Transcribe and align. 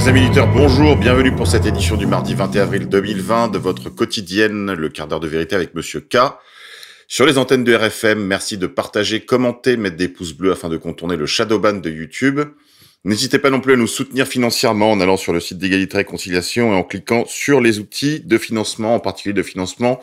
Chers 0.00 0.08
amis 0.08 0.24
auditeurs, 0.24 0.50
bonjour, 0.50 0.96
bienvenue 0.96 1.30
pour 1.30 1.46
cette 1.46 1.66
édition 1.66 1.94
du 1.94 2.06
mardi 2.06 2.32
21 2.32 2.62
avril 2.62 2.88
2020 2.88 3.48
de 3.48 3.58
votre 3.58 3.90
quotidienne, 3.90 4.72
le 4.72 4.88
quart 4.88 5.06
d'heure 5.06 5.20
de 5.20 5.28
vérité 5.28 5.54
avec 5.54 5.74
Monsieur 5.74 6.00
K. 6.00 6.16
Sur 7.06 7.26
les 7.26 7.36
antennes 7.36 7.64
de 7.64 7.74
RFM, 7.74 8.18
merci 8.18 8.56
de 8.56 8.66
partager, 8.66 9.20
commenter, 9.20 9.76
mettre 9.76 9.98
des 9.98 10.08
pouces 10.08 10.32
bleus 10.32 10.52
afin 10.52 10.70
de 10.70 10.78
contourner 10.78 11.16
le 11.16 11.26
shadowban 11.26 11.74
de 11.74 11.90
YouTube. 11.90 12.40
N'hésitez 13.04 13.38
pas 13.38 13.50
non 13.50 13.60
plus 13.60 13.74
à 13.74 13.76
nous 13.76 13.86
soutenir 13.86 14.26
financièrement 14.26 14.90
en 14.90 15.02
allant 15.02 15.18
sur 15.18 15.34
le 15.34 15.40
site 15.40 15.58
d'égalité 15.58 15.96
et 15.96 15.98
réconciliation 15.98 16.72
et 16.72 16.76
en 16.76 16.82
cliquant 16.82 17.26
sur 17.26 17.60
les 17.60 17.78
outils 17.78 18.20
de 18.20 18.38
financement, 18.38 18.94
en 18.94 19.00
particulier 19.00 19.34
de 19.34 19.42
financement 19.42 20.00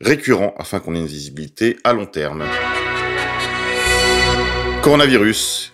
récurrent, 0.00 0.54
afin 0.58 0.78
qu'on 0.78 0.94
ait 0.94 1.00
une 1.00 1.06
visibilité 1.06 1.76
à 1.82 1.92
long 1.92 2.06
terme. 2.06 2.44
Coronavirus. 4.82 5.72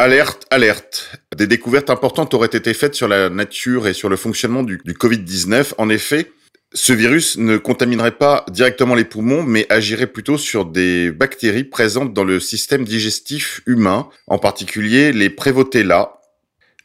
Alerte, 0.00 0.46
alerte. 0.48 1.10
Des 1.36 1.46
découvertes 1.46 1.90
importantes 1.90 2.32
auraient 2.32 2.46
été 2.46 2.72
faites 2.72 2.94
sur 2.94 3.06
la 3.06 3.28
nature 3.28 3.86
et 3.86 3.92
sur 3.92 4.08
le 4.08 4.16
fonctionnement 4.16 4.62
du, 4.62 4.78
Covid-19. 4.78 5.74
En 5.76 5.90
effet, 5.90 6.32
ce 6.72 6.94
virus 6.94 7.36
ne 7.36 7.58
contaminerait 7.58 8.16
pas 8.16 8.46
directement 8.48 8.94
les 8.94 9.04
poumons, 9.04 9.42
mais 9.42 9.66
agirait 9.68 10.06
plutôt 10.06 10.38
sur 10.38 10.64
des 10.64 11.10
bactéries 11.10 11.64
présentes 11.64 12.14
dans 12.14 12.24
le 12.24 12.40
système 12.40 12.86
digestif 12.86 13.60
humain, 13.66 14.08
en 14.26 14.38
particulier 14.38 15.12
les 15.12 15.28
Prévotella. 15.28 16.14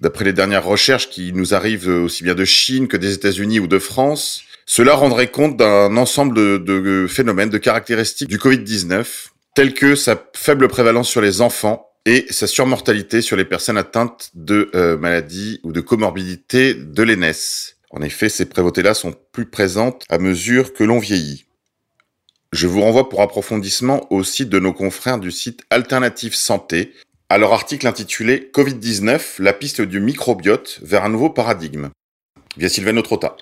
D'après 0.02 0.26
les 0.26 0.34
dernières 0.34 0.66
recherches 0.66 1.10
qui 1.10 1.32
nous 1.32 1.54
arrivent 1.54 1.88
aussi 1.88 2.26
bien 2.26 2.36
de 2.36 2.44
Chine 2.44 2.90
que 2.90 2.98
des 2.98 3.14
États-Unis 3.14 3.62
ou 3.62 3.68
de 3.68 3.80
France, 3.80 4.44
cela 4.66 4.94
rendrait 4.94 5.32
compte 5.32 5.56
d'un 5.56 5.96
ensemble 5.96 6.36
de, 6.36 6.58
de 6.58 7.08
phénomènes, 7.08 7.50
de 7.50 7.60
caractéristiques 7.60 8.28
du 8.28 8.40
Covid-19, 8.40 9.06
tels 9.56 9.74
que 9.74 9.96
sa 9.96 10.22
faible 10.34 10.68
prévalence 10.68 11.08
sur 11.08 11.22
les 11.22 11.40
enfants, 11.40 11.85
et 12.06 12.28
sa 12.30 12.48
surmortalité 12.48 13.22
sur 13.22 13.36
les 13.36 13.46
personnes 13.46 13.78
atteintes 13.78 14.30
de 14.36 14.70
euh, 14.76 14.98
maladies 14.98 15.60
ou 15.64 15.72
de 15.72 15.82
comorbidités 15.82 16.74
de 16.76 17.04
l'aînesse. 17.04 17.78
En 17.90 18.02
effet, 18.02 18.30
ces 18.30 18.46
prévôtés-là 18.46 18.94
sont 18.94 19.16
plus 19.32 19.46
présentes 19.46 20.04
à 20.10 20.18
mesure 20.18 20.74
que 20.74 20.84
l'on 20.84 21.00
vieillit. 21.00 21.46
Je 22.52 22.68
vous 22.68 22.82
renvoie 22.82 23.10
pour 23.10 23.22
approfondissement 23.22 24.12
au 24.14 24.24
site 24.24 24.50
de 24.50 24.60
nos 24.60 24.74
confrères 24.74 25.20
du 25.20 25.32
site 25.32 25.64
Alternative 25.70 26.36
Santé, 26.36 26.94
à 27.30 27.38
leur 27.38 27.54
article 27.54 27.88
intitulé 27.88 28.52
Covid-19, 28.54 29.42
la 29.42 29.52
piste 29.52 29.82
du 29.82 30.00
microbiote 30.00 30.80
vers 30.84 31.04
un 31.04 31.10
nouveau 31.10 31.30
paradigme, 31.30 31.90
via 32.56 32.70
Sylvain 32.70 33.02
Trota. 33.02 33.36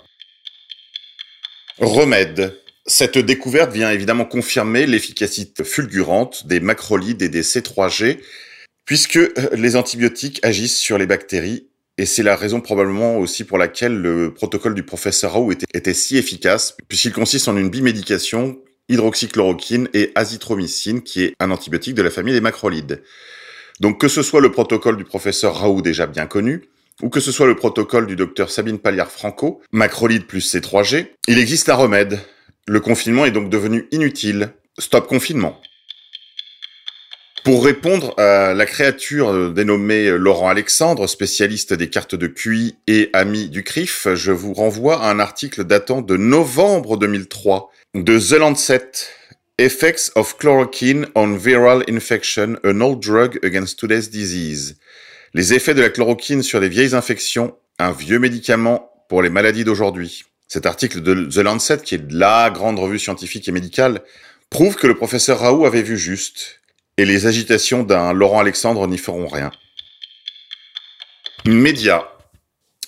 Remède. 1.79 2.59
Cette 2.85 3.17
découverte 3.17 3.71
vient 3.71 3.91
évidemment 3.91 4.25
confirmer 4.25 4.85
l'efficacité 4.85 5.63
fulgurante 5.63 6.47
des 6.47 6.59
macrolides 6.59 7.21
et 7.21 7.29
des 7.29 7.43
C3G 7.43 8.19
puisque 8.85 9.17
euh, 9.17 9.31
les 9.53 9.75
antibiotiques 9.75 10.39
agissent 10.43 10.77
sur 10.77 10.97
les 10.97 11.07
bactéries 11.07 11.67
et 11.97 12.05
c'est 12.05 12.23
la 12.23 12.35
raison 12.35 12.59
probablement 12.59 13.17
aussi 13.17 13.43
pour 13.43 13.57
laquelle 13.57 13.95
le 13.95 14.33
protocole 14.33 14.73
du 14.73 14.83
professeur 14.83 15.33
Raoult 15.33 15.51
était, 15.51 15.93
si 15.93 16.17
efficace, 16.17 16.75
puisqu'il 16.87 17.13
consiste 17.13 17.47
en 17.47 17.55
une 17.55 17.69
bimédication, 17.69 18.57
hydroxychloroquine 18.89 19.89
et 19.93 20.11
azithromycine, 20.15 21.03
qui 21.03 21.23
est 21.23 21.35
un 21.39 21.51
antibiotique 21.51 21.93
de 21.93 22.01
la 22.01 22.09
famille 22.09 22.33
des 22.33 22.41
macrolides. 22.41 23.03
Donc 23.79 24.01
que 24.01 24.07
ce 24.07 24.23
soit 24.23 24.41
le 24.41 24.51
protocole 24.51 24.97
du 24.97 25.03
professeur 25.03 25.55
Raoult 25.55 25.83
déjà 25.83 26.07
bien 26.07 26.25
connu, 26.25 26.63
ou 27.01 27.09
que 27.09 27.19
ce 27.19 27.31
soit 27.31 27.47
le 27.47 27.55
protocole 27.55 28.07
du 28.07 28.15
docteur 28.15 28.49
Sabine 28.49 28.79
Palliard-Franco, 28.79 29.61
macrolide 29.71 30.25
plus 30.25 30.53
C3G, 30.53 31.07
il 31.27 31.37
existe 31.37 31.69
un 31.69 31.75
remède. 31.75 32.19
Le 32.67 32.79
confinement 32.79 33.25
est 33.25 33.31
donc 33.31 33.49
devenu 33.49 33.87
inutile. 33.91 34.53
Stop 34.79 35.07
confinement. 35.07 35.59
Pour 37.43 37.65
répondre 37.65 38.17
à 38.17 38.53
la 38.53 38.65
créature 38.65 39.29
euh, 39.29 39.49
dénommée 39.49 40.09
Laurent 40.11 40.47
Alexandre, 40.47 41.07
spécialiste 41.07 41.73
des 41.73 41.89
cartes 41.89 42.15
de 42.15 42.27
QI 42.27 42.77
et 42.87 43.09
ami 43.11 43.49
du 43.49 43.63
CRIF, 43.63 44.07
je 44.13 44.31
vous 44.31 44.53
renvoie 44.53 45.03
à 45.03 45.09
un 45.09 45.19
article 45.19 45.65
datant 45.65 46.01
de 46.01 46.15
novembre 46.15 46.95
2003 46.95 47.69
de 47.95 48.17
The 48.17 48.39
Lancet, 48.39 48.91
Effects 49.57 50.13
of 50.15 50.37
Chloroquine 50.37 51.07
on 51.15 51.35
Viral 51.35 51.83
Infection, 51.89 52.55
an 52.63 52.79
old 52.79 53.01
drug 53.01 53.37
against 53.43 53.77
today's 53.77 54.09
disease. 54.09 54.77
Les 55.33 55.53
effets 55.53 55.73
de 55.73 55.81
la 55.81 55.89
chloroquine 55.89 56.43
sur 56.43 56.61
les 56.61 56.69
vieilles 56.69 56.95
infections, 56.95 57.57
un 57.77 57.91
vieux 57.91 58.19
médicament 58.19 58.89
pour 59.09 59.21
les 59.21 59.29
maladies 59.29 59.65
d'aujourd'hui. 59.65 60.23
Cet 60.47 60.65
article 60.65 61.01
de 61.01 61.25
The 61.25 61.43
Lancet, 61.43 61.79
qui 61.79 61.95
est 61.95 62.09
la 62.09 62.49
grande 62.51 62.79
revue 62.79 62.99
scientifique 62.99 63.49
et 63.49 63.51
médicale, 63.51 63.99
prouve 64.49 64.77
que 64.77 64.87
le 64.87 64.95
professeur 64.95 65.39
Raoult 65.39 65.65
avait 65.65 65.81
vu 65.81 65.97
juste 65.97 66.61
et 66.97 67.05
les 67.05 67.25
agitations 67.25 67.83
d'un 67.83 68.13
Laurent 68.13 68.39
Alexandre 68.39 68.87
n'y 68.87 68.97
feront 68.97 69.27
rien. 69.27 69.51
Média. 71.45 72.09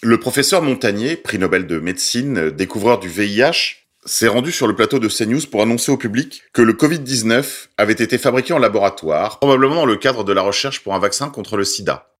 Le 0.02 0.20
professeur 0.20 0.62
Montagnier, 0.62 1.16
prix 1.16 1.40
Nobel 1.40 1.68
de 1.68 1.80
médecine, 1.80 2.52
découvreur 2.52 3.00
du 3.00 3.10
VIH, 3.10 3.86
s'est 4.06 4.28
rendu 4.28 4.52
sur 4.52 4.68
le 4.68 4.76
plateau 4.76 5.00
de 5.00 5.08
CNews 5.08 5.48
pour 5.50 5.64
annoncer 5.64 5.92
au 5.92 5.98
public 5.98 6.44
que 6.54 6.62
le 6.62 6.74
Covid-19 6.74 7.68
avait 7.78 7.94
été 7.94 8.18
fabriqué 8.18 8.54
en 8.54 8.60
laboratoire, 8.60 9.40
probablement 9.40 9.76
dans 9.76 9.86
le 9.86 9.96
cadre 9.96 10.24
de 10.24 10.32
la 10.32 10.42
recherche 10.44 10.82
pour 10.82 10.94
un 10.94 11.00
vaccin 11.00 11.30
contre 11.30 11.58
le 11.58 11.64
sida. 11.64 12.12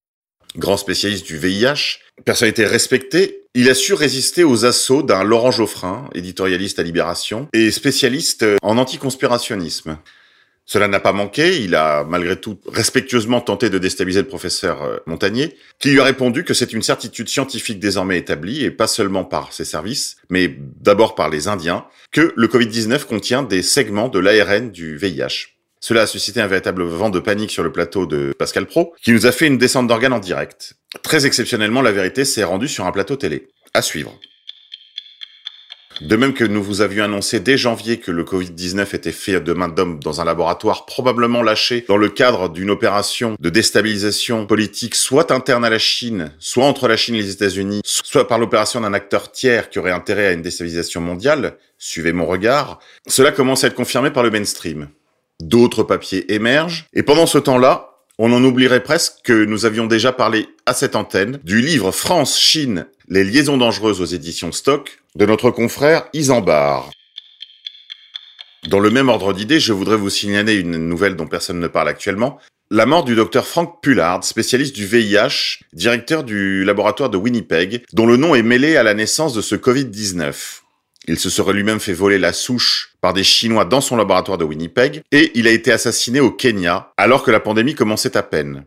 Grand 0.56 0.76
spécialiste 0.76 1.26
du 1.26 1.38
VIH, 1.38 2.00
personnalité 2.24 2.64
respectée, 2.64 3.44
il 3.54 3.70
a 3.70 3.74
su 3.74 3.94
résister 3.94 4.42
aux 4.42 4.64
assauts 4.64 5.02
d'un 5.02 5.22
Laurent 5.22 5.50
Geoffrin, 5.52 6.10
éditorialiste 6.14 6.78
à 6.78 6.82
Libération, 6.82 7.48
et 7.52 7.70
spécialiste 7.70 8.44
en 8.62 8.78
anticonspirationnisme. 8.78 9.98
Cela 10.66 10.88
n'a 10.88 10.98
pas 10.98 11.12
manqué, 11.12 11.60
il 11.62 11.76
a 11.76 12.02
malgré 12.02 12.36
tout 12.36 12.58
respectueusement 12.66 13.40
tenté 13.40 13.70
de 13.70 13.78
déstabiliser 13.78 14.22
le 14.22 14.28
professeur 14.28 14.82
euh, 14.82 14.96
Montagnier, 15.06 15.56
qui 15.78 15.90
lui 15.90 16.00
a 16.00 16.04
répondu 16.04 16.42
que 16.42 16.54
c'est 16.54 16.72
une 16.72 16.82
certitude 16.82 17.28
scientifique 17.28 17.78
désormais 17.78 18.18
établie, 18.18 18.64
et 18.64 18.72
pas 18.72 18.88
seulement 18.88 19.24
par 19.24 19.52
ses 19.52 19.64
services, 19.64 20.16
mais 20.28 20.52
d'abord 20.80 21.14
par 21.14 21.30
les 21.30 21.46
Indiens, 21.46 21.86
que 22.10 22.32
le 22.34 22.48
Covid-19 22.48 23.04
contient 23.04 23.44
des 23.44 23.62
segments 23.62 24.08
de 24.08 24.18
l'ARN 24.18 24.72
du 24.72 24.96
VIH. 24.96 25.56
Cela 25.78 26.02
a 26.02 26.06
suscité 26.06 26.40
un 26.40 26.48
véritable 26.48 26.82
vent 26.82 27.10
de 27.10 27.20
panique 27.20 27.52
sur 27.52 27.62
le 27.62 27.70
plateau 27.70 28.06
de 28.06 28.34
Pascal 28.36 28.66
Pro, 28.66 28.92
qui 29.02 29.12
nous 29.12 29.26
a 29.26 29.30
fait 29.30 29.46
une 29.46 29.58
descente 29.58 29.86
d'organes 29.86 30.14
en 30.14 30.18
direct. 30.18 30.74
Très 31.02 31.26
exceptionnellement, 31.26 31.80
la 31.80 31.92
vérité 31.92 32.24
s'est 32.24 32.42
rendue 32.42 32.66
sur 32.66 32.86
un 32.86 32.92
plateau 32.92 33.14
télé. 33.14 33.46
À 33.72 33.82
suivre. 33.82 34.18
De 36.00 36.16
même 36.16 36.34
que 36.34 36.44
nous 36.44 36.62
vous 36.62 36.82
avions 36.82 37.04
annoncé 37.04 37.40
dès 37.40 37.56
janvier 37.56 37.98
que 37.98 38.10
le 38.10 38.22
Covid-19 38.22 38.94
était 38.94 39.12
fait 39.12 39.40
de 39.40 39.52
main 39.54 39.68
d'homme 39.68 39.98
dans 39.98 40.20
un 40.20 40.24
laboratoire 40.24 40.84
probablement 40.84 41.42
lâché 41.42 41.86
dans 41.88 41.96
le 41.96 42.10
cadre 42.10 42.50
d'une 42.50 42.70
opération 42.70 43.36
de 43.40 43.48
déstabilisation 43.48 44.46
politique 44.46 44.94
soit 44.94 45.30
interne 45.30 45.64
à 45.64 45.70
la 45.70 45.78
Chine, 45.78 46.32
soit 46.38 46.66
entre 46.66 46.86
la 46.86 46.96
Chine 46.96 47.14
et 47.14 47.22
les 47.22 47.30
États-Unis, 47.30 47.80
soit 47.84 48.28
par 48.28 48.38
l'opération 48.38 48.80
d'un 48.82 48.92
acteur 48.92 49.32
tiers 49.32 49.70
qui 49.70 49.78
aurait 49.78 49.90
intérêt 49.90 50.26
à 50.26 50.32
une 50.32 50.42
déstabilisation 50.42 51.00
mondiale, 51.00 51.56
suivez 51.78 52.12
mon 52.12 52.26
regard, 52.26 52.78
cela 53.06 53.32
commence 53.32 53.64
à 53.64 53.68
être 53.68 53.74
confirmé 53.74 54.10
par 54.10 54.22
le 54.22 54.30
mainstream. 54.30 54.88
D'autres 55.40 55.82
papiers 55.82 56.32
émergent, 56.32 56.86
et 56.92 57.02
pendant 57.02 57.26
ce 57.26 57.38
temps-là, 57.38 57.95
on 58.18 58.32
en 58.32 58.42
oublierait 58.44 58.82
presque 58.82 59.16
que 59.24 59.44
nous 59.44 59.66
avions 59.66 59.86
déjà 59.86 60.12
parlé 60.12 60.48
à 60.64 60.72
cette 60.72 60.96
antenne 60.96 61.38
du 61.44 61.60
livre 61.60 61.92
France-Chine, 61.92 62.86
les 63.08 63.24
liaisons 63.24 63.58
dangereuses 63.58 64.00
aux 64.00 64.06
éditions 64.06 64.52
Stock, 64.52 65.00
de 65.16 65.26
notre 65.26 65.50
confrère 65.50 66.08
Isambard. 66.14 66.90
Dans 68.68 68.80
le 68.80 68.90
même 68.90 69.10
ordre 69.10 69.32
d'idées, 69.32 69.60
je 69.60 69.72
voudrais 69.72 69.96
vous 69.96 70.10
signaler 70.10 70.54
une 70.54 70.88
nouvelle 70.88 71.14
dont 71.14 71.26
personne 71.26 71.60
ne 71.60 71.68
parle 71.68 71.88
actuellement. 71.88 72.38
La 72.70 72.86
mort 72.86 73.04
du 73.04 73.14
docteur 73.14 73.46
Frank 73.46 73.80
Pullard, 73.80 74.24
spécialiste 74.24 74.74
du 74.74 74.86
VIH, 74.86 75.60
directeur 75.72 76.24
du 76.24 76.64
laboratoire 76.64 77.10
de 77.10 77.16
Winnipeg, 77.16 77.84
dont 77.92 78.06
le 78.06 78.16
nom 78.16 78.34
est 78.34 78.42
mêlé 78.42 78.76
à 78.76 78.82
la 78.82 78.94
naissance 78.94 79.34
de 79.34 79.40
ce 79.40 79.54
Covid-19. 79.54 80.62
Il 81.08 81.18
se 81.18 81.30
serait 81.30 81.52
lui-même 81.52 81.78
fait 81.78 81.92
voler 81.92 82.18
la 82.18 82.32
souche 82.32 82.94
par 83.00 83.12
des 83.12 83.22
Chinois 83.22 83.64
dans 83.64 83.80
son 83.80 83.96
laboratoire 83.96 84.38
de 84.38 84.44
Winnipeg, 84.44 85.02
et 85.12 85.30
il 85.34 85.46
a 85.46 85.52
été 85.52 85.70
assassiné 85.70 86.18
au 86.18 86.32
Kenya, 86.32 86.92
alors 86.96 87.22
que 87.22 87.30
la 87.30 87.38
pandémie 87.38 87.76
commençait 87.76 88.16
à 88.16 88.24
peine. 88.24 88.64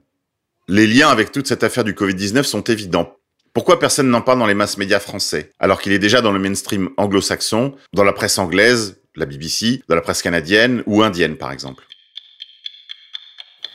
Les 0.70 0.88
liens 0.88 1.10
avec 1.10 1.32
toute 1.32 1.48
cette 1.48 1.64
affaire 1.64 1.84
du 1.84 1.94
Covid-19 1.94 2.44
sont 2.44 2.62
évidents. 2.62 3.18
Pourquoi 3.54 3.80
personne 3.80 4.10
n'en 4.10 4.22
parle 4.22 4.40
dans 4.40 4.46
les 4.46 4.54
masses 4.54 4.78
médias 4.78 5.00
français, 5.00 5.52
alors 5.60 5.82
qu'il 5.82 5.92
est 5.92 6.00
déjà 6.00 6.22
dans 6.22 6.32
le 6.32 6.40
mainstream 6.40 6.90
anglo-saxon, 6.96 7.76
dans 7.94 8.04
la 8.04 8.14
presse 8.14 8.38
anglaise, 8.38 9.02
la 9.16 9.26
BBC, 9.26 9.82
dans 9.90 9.96
la 9.96 10.02
presse 10.02 10.22
canadienne 10.22 10.84
ou 10.86 11.04
indienne 11.04 11.36
par 11.36 11.52
exemple? 11.52 11.84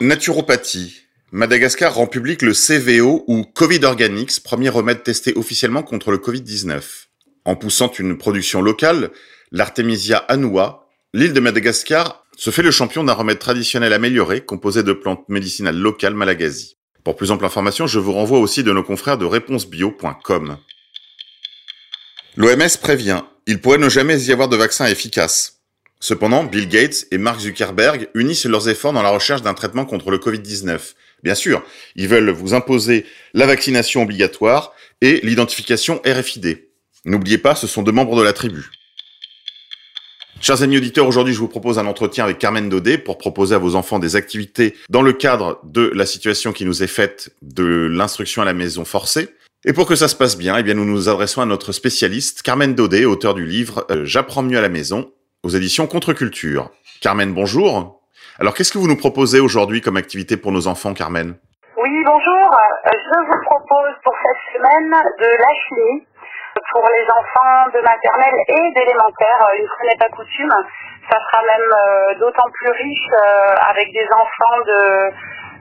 Naturopathie. 0.01 1.01
Madagascar 1.31 1.93
rend 1.93 2.07
public 2.07 2.41
le 2.41 2.53
CVO 2.53 3.25
ou 3.27 3.43
Covid 3.43 3.83
Organics, 3.83 4.41
premier 4.41 4.69
remède 4.69 5.03
testé 5.03 5.33
officiellement 5.35 5.83
contre 5.83 6.11
le 6.11 6.17
Covid-19. 6.17 7.04
En 7.45 7.55
poussant 7.55 7.91
une 7.91 8.17
production 8.17 8.61
locale, 8.61 9.11
l'Artemisia 9.51 10.17
annua, 10.17 10.87
l'île 11.13 11.33
de 11.33 11.39
Madagascar 11.39 12.25
se 12.35 12.49
fait 12.49 12.63
le 12.63 12.71
champion 12.71 13.03
d'un 13.03 13.13
remède 13.13 13.39
traditionnel 13.39 13.93
amélioré 13.93 14.41
composé 14.41 14.81
de 14.81 14.93
plantes 14.93 15.29
médicinales 15.29 15.77
locales 15.77 16.15
malagasy. 16.15 16.77
Pour 17.03 17.15
plus 17.15 17.29
ample 17.29 17.45
information, 17.45 17.85
je 17.85 17.99
vous 17.99 18.13
renvoie 18.13 18.39
aussi 18.39 18.63
de 18.63 18.71
nos 18.71 18.83
confrères 18.83 19.19
de 19.19 19.25
réponsebio.com. 19.25 20.57
L'OMS 22.35 22.77
prévient, 22.81 23.21
il 23.45 23.61
pourrait 23.61 23.77
ne 23.77 23.89
jamais 23.89 24.19
y 24.23 24.33
avoir 24.33 24.49
de 24.49 24.57
vaccin 24.57 24.87
efficace. 24.87 25.61
Cependant, 25.99 26.43
Bill 26.43 26.67
Gates 26.67 27.05
et 27.11 27.17
Mark 27.17 27.39
Zuckerberg 27.39 28.09
unissent 28.15 28.45
leurs 28.45 28.67
efforts 28.67 28.91
dans 28.91 29.03
la 29.03 29.11
recherche 29.11 29.43
d'un 29.43 29.53
traitement 29.53 29.85
contre 29.85 30.09
le 30.09 30.17
Covid-19. 30.17 30.95
Bien 31.23 31.35
sûr, 31.35 31.63
ils 31.95 32.07
veulent 32.07 32.31
vous 32.31 32.53
imposer 32.53 33.05
la 33.33 33.45
vaccination 33.45 34.01
obligatoire, 34.01 34.73
et 35.01 35.19
l'identification 35.23 36.01
RFID. 36.05 36.64
N'oubliez 37.05 37.37
pas, 37.37 37.53
ce 37.53 37.67
sont 37.67 37.83
deux 37.83 37.91
membres 37.91 38.17
de 38.17 38.23
la 38.23 38.33
tribu. 38.33 38.71
Chers 40.41 40.63
amis 40.63 40.77
auditeurs, 40.77 41.07
aujourd'hui 41.07 41.33
je 41.33 41.39
vous 41.39 41.47
propose 41.47 41.79
un 41.79 41.85
entretien 41.85 42.23
avec 42.23 42.39
Carmen 42.39 42.67
Daudet 42.67 42.97
pour 42.97 43.19
proposer 43.19 43.55
à 43.55 43.59
vos 43.59 43.75
enfants 43.75 43.99
des 43.99 44.15
activités 44.15 44.75
dans 44.89 45.03
le 45.03 45.13
cadre 45.13 45.59
de 45.63 45.91
la 45.93 46.05
situation 46.05 46.51
qui 46.51 46.65
nous 46.65 46.83
est 46.83 46.87
faite 46.87 47.29
de 47.43 47.63
l'instruction 47.63 48.41
à 48.41 48.45
la 48.45 48.53
maison 48.53 48.85
forcée. 48.85 49.29
Et 49.65 49.73
pour 49.73 49.87
que 49.87 49.95
ça 49.95 50.07
se 50.07 50.15
passe 50.15 50.37
bien, 50.37 50.57
eh 50.57 50.63
bien 50.63 50.73
nous 50.73 50.85
nous 50.85 51.07
adressons 51.07 51.41
à 51.41 51.45
notre 51.45 51.71
spécialiste, 51.71 52.41
Carmen 52.41 52.73
Daudet, 52.73 53.05
auteur 53.05 53.33
du 53.35 53.45
livre 53.45 53.85
euh, 53.91 54.03
J'apprends 54.03 54.43
mieux 54.43 54.57
à 54.57 54.61
la 54.61 54.69
maison, 54.69 55.11
aux 55.43 55.49
éditions 55.49 55.87
Contre-Culture. 55.87 56.71
Carmen, 57.01 57.33
bonjour. 57.33 58.01
Alors 58.39 58.55
qu'est-ce 58.55 58.73
que 58.73 58.77
vous 58.79 58.87
nous 58.87 58.97
proposez 58.97 59.39
aujourd'hui 59.39 59.79
comme 59.79 59.97
activité 59.97 60.37
pour 60.37 60.51
nos 60.51 60.67
enfants, 60.67 60.93
Carmen? 60.93 61.35
Oui, 61.77 62.03
bonjour. 62.03 62.53
Euh, 62.53 62.91
je 62.91 63.19
vous 63.27 63.41
propose 63.45 63.93
pour 64.03 64.13
cette 64.25 64.57
semaine 64.57 64.91
de 65.19 65.25
la 65.25 65.53
chimie 65.67 66.05
pour 66.71 66.87
les 66.89 67.05
enfants 67.09 67.69
de 67.73 67.81
maternelle 67.81 68.39
et 68.47 68.71
d'élémentaire. 68.73 69.47
Une 69.57 69.67
fois 69.67 69.85
n'est 69.87 69.97
pas 69.97 70.09
coutume, 70.09 70.53
ça 71.09 71.17
sera 71.19 71.43
même 71.43 71.71
euh, 71.71 72.15
d'autant 72.19 72.49
plus 72.53 72.71
riche 72.71 73.09
avec 73.69 73.91
des 73.91 74.07
enfants 74.11 74.59
de 74.65 75.11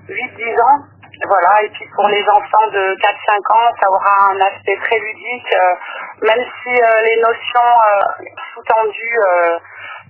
8-10 0.08 0.61
ans 0.62 0.85
voilà, 1.26 1.62
et 1.62 1.69
puis 1.70 1.87
pour 1.94 2.08
les 2.08 2.23
enfants 2.29 2.67
de 2.69 2.96
4-5 2.96 3.52
ans, 3.52 3.70
ça 3.81 3.91
aura 3.91 4.32
un 4.32 4.41
aspect 4.41 4.76
très 4.82 4.99
ludique, 4.99 5.55
euh, 5.55 5.75
même 6.23 6.44
si 6.62 6.70
euh, 6.70 7.00
les 7.02 7.17
notions 7.23 7.61
euh, 7.61 8.25
sous-tendues 8.52 9.20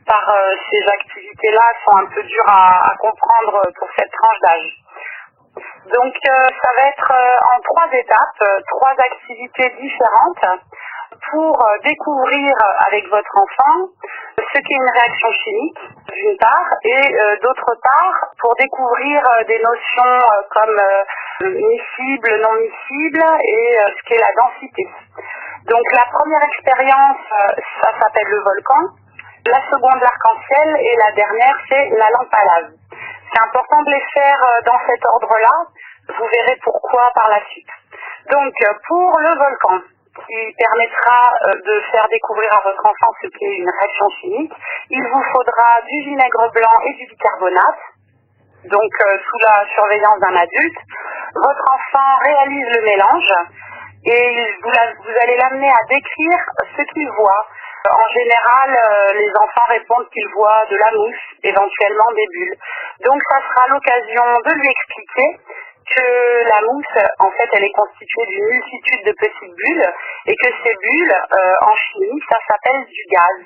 par 0.07 0.35
ces 0.71 0.83
activités-là 0.87 1.73
sont 1.85 1.97
un 1.97 2.07
peu 2.07 2.23
dures 2.23 2.49
à, 2.49 2.93
à 2.93 2.97
comprendre 2.97 3.63
pour 3.79 3.89
cette 3.97 4.11
tranche 4.11 4.41
d'âge. 4.43 4.84
Donc 5.93 6.15
ça 6.25 6.71
va 6.77 6.89
être 6.89 7.12
en 7.12 7.61
trois 7.61 7.89
étapes, 7.93 8.45
trois 8.69 8.95
activités 8.99 9.71
différentes 9.81 10.61
pour 11.31 11.67
découvrir 11.85 12.55
avec 12.87 13.09
votre 13.09 13.37
enfant 13.37 13.89
ce 14.55 14.61
qu'est 14.61 14.75
une 14.75 14.91
réaction 14.91 15.31
chimique, 15.33 15.79
d'une 16.12 16.37
part, 16.39 16.71
et 16.85 17.15
euh, 17.15 17.37
d'autre 17.43 17.75
part, 17.83 18.31
pour 18.39 18.55
découvrir 18.55 19.21
euh, 19.27 19.45
des 19.45 19.59
notions 19.59 20.15
euh, 20.15 20.43
comme 20.51 20.81
miscible, 21.41 22.41
non 22.41 22.53
miscible, 22.55 23.25
et 23.43 23.79
ce 23.97 24.03
qu'est 24.09 24.21
la 24.21 24.33
densité. 24.37 24.87
Donc 25.67 25.83
la 25.93 26.05
première 26.12 26.43
expérience, 26.45 27.19
ça 27.83 27.91
s'appelle 27.99 28.29
le 28.29 28.43
volcan, 28.43 28.95
la 29.47 29.61
seconde 29.71 30.01
l'arc-en-ciel, 30.01 30.77
et 30.79 30.97
la 30.97 31.12
dernière, 31.12 31.56
c'est 31.69 31.89
la 31.99 32.09
lampe 32.11 32.33
à 32.33 32.45
lave. 32.45 32.71
C'est 33.35 33.43
important 33.43 33.83
de 33.83 33.91
les 33.91 34.05
faire 34.15 34.41
dans 34.65 34.79
cet 34.87 35.05
ordre-là, 35.07 35.65
vous 36.09 36.27
verrez 36.33 36.57
pourquoi 36.63 37.11
par 37.15 37.29
la 37.29 37.45
suite. 37.51 37.69
Donc 38.31 38.55
pour 38.87 39.19
le 39.19 39.37
volcan, 39.37 39.81
qui 40.15 40.55
permettra 40.57 41.35
euh, 41.47 41.55
de 41.67 41.81
faire 41.91 42.07
découvrir 42.09 42.53
à 42.53 42.61
votre 42.63 42.87
enfant 42.87 43.13
ce 43.21 43.29
qu'est 43.29 43.57
une 43.59 43.71
réaction 43.71 44.09
chimique. 44.21 44.53
Il 44.91 45.03
vous 45.03 45.23
faudra 45.35 45.81
du 45.91 46.01
vinaigre 46.05 46.51
blanc 46.53 46.77
et 46.87 46.95
du 46.95 47.07
bicarbonate, 47.07 47.83
donc 48.71 48.93
euh, 49.01 49.19
sous 49.19 49.39
la 49.43 49.65
surveillance 49.75 50.21
d'un 50.21 50.37
adulte. 50.37 50.79
Votre 51.35 51.65
enfant 51.75 52.17
réalise 52.23 52.69
le 52.77 52.83
mélange 52.83 53.35
et 54.07 54.55
vous 54.63 55.15
allez 55.23 55.37
l'amener 55.37 55.71
à 55.71 55.83
décrire 55.89 56.39
ce 56.77 56.83
qu'il 56.93 57.11
voit. 57.19 57.47
En 57.91 58.09
général, 58.15 58.71
euh, 58.73 59.13
les 59.13 59.31
enfants 59.37 59.69
répondent 59.69 60.09
qu'ils 60.09 60.29
voient 60.35 60.65
de 60.71 60.77
la 60.77 60.91
mousse, 60.93 61.25
éventuellement 61.43 62.11
des 62.17 62.27
bulles. 62.33 62.57
Donc 63.05 63.21
ça 63.29 63.37
sera 63.45 63.69
l'occasion 63.69 64.25
de 64.41 64.53
lui 64.55 64.69
expliquer 64.69 65.37
que 65.95 66.49
la 66.49 66.63
mousse, 66.63 66.97
en 67.19 67.31
fait, 67.33 67.49
elle 67.53 67.65
est 67.65 67.77
constituée 67.77 68.25
d'une 68.25 68.47
multitude 68.47 69.05
de 69.05 69.13
petites 69.13 69.55
bulles 69.55 69.93
et 70.25 70.35
que 70.35 70.49
ces 70.65 70.75
bulles, 70.81 71.13
euh, 71.13 71.55
en 71.61 71.77
chimie, 71.77 72.21
ça 72.31 72.39
s'appelle 72.49 72.87
du 72.87 73.05
gaz. 73.11 73.37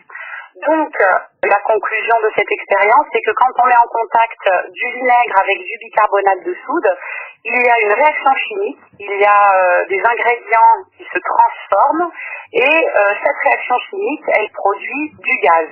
Donc, 0.67 0.95
euh, 1.01 1.13
la 1.43 1.59
conclusion 1.59 2.17
de 2.23 2.31
cette 2.37 2.53
expérience, 2.53 3.07
c'est 3.13 3.23
que 3.23 3.33
quand 3.33 3.51
on 3.59 3.67
met 3.67 3.77
en 3.77 3.91
contact 3.91 4.71
du 4.71 4.91
vinaigre 4.99 5.35
avec 5.43 5.59
du 5.59 5.79
bicarbonate 5.83 6.45
de 6.45 6.55
soude, 6.65 6.97
il 7.45 7.63
y 7.63 7.69
a 7.69 7.81
une 7.83 7.93
réaction 7.93 8.31
chimique, 8.49 8.81
il 8.99 9.21
y 9.21 9.25
a 9.25 9.55
euh, 9.55 9.85
des 9.89 10.01
ingrédients 10.01 10.85
qui 10.97 11.05
se 11.05 11.19
transforment 11.19 12.11
et 12.53 12.87
cette 13.25 13.37
réaction 13.45 13.77
chimique, 13.91 14.25
elle 14.29 14.51
produit 14.51 15.13
du 15.19 15.39
gaz. 15.43 15.69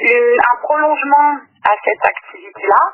un 0.00 0.56
prolongement 0.62 1.36
à 1.64 1.74
cette 1.84 2.04
activité-là, 2.04 2.92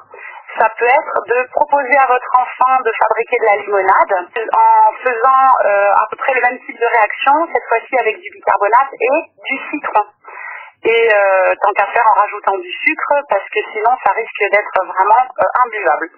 ça 0.59 0.69
peut 0.77 0.87
être 0.87 1.17
de 1.29 1.49
proposer 1.53 1.97
à 1.99 2.07
votre 2.07 2.31
enfant 2.35 2.83
de 2.83 2.91
fabriquer 2.99 3.37
de 3.39 3.45
la 3.45 3.57
limonade 3.63 4.13
en 4.53 4.93
faisant 5.05 5.45
euh, 5.65 5.93
à 5.95 6.07
peu 6.11 6.17
près 6.17 6.35
le 6.35 6.41
même 6.41 6.59
type 6.67 6.79
de 6.79 6.87
réaction, 6.87 7.33
cette 7.53 7.65
fois-ci 7.69 7.97
avec 7.99 8.19
du 8.19 8.31
bicarbonate 8.33 8.93
et 9.01 9.19
du 9.47 9.57
citron. 9.71 10.05
Et 10.85 11.09
euh, 11.13 11.55
tant 11.63 11.73
qu'à 11.73 11.87
faire 11.87 12.07
en 12.09 12.21
rajoutant 12.21 12.59
du 12.59 12.71
sucre, 12.71 13.15
parce 13.29 13.49
que 13.51 13.61
sinon 13.73 13.93
ça 14.05 14.13
risque 14.13 14.51
d'être 14.51 14.85
vraiment 14.85 15.23
euh, 15.39 15.65
imbuvable. 15.65 16.11